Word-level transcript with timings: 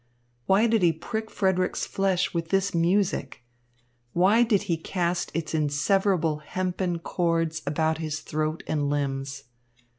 Why 0.47 0.65
did 0.65 0.81
he 0.81 0.93
prick 0.93 1.29
Frederick's 1.29 1.85
flesh 1.85 2.33
with 2.33 2.49
this 2.49 2.73
music? 2.73 3.43
Why 4.13 4.41
did 4.41 4.63
he 4.63 4.75
cast 4.75 5.29
its 5.35 5.53
inseverable 5.53 6.39
hempen 6.39 6.97
cords 6.97 7.61
about 7.67 7.99
his 7.99 8.21
throat 8.21 8.63
and 8.65 8.89
limbs? 8.89 9.43